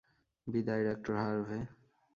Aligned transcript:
বিদায়, 0.47 0.83
ডঃ 1.03 1.17
হার্ভে। 1.19 1.59